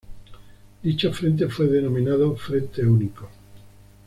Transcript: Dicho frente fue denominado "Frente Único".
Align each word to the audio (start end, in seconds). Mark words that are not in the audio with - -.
Dicho 0.81 1.13
frente 1.13 1.47
fue 1.47 1.67
denominado 1.67 2.35
"Frente 2.35 2.83
Único". 2.83 3.29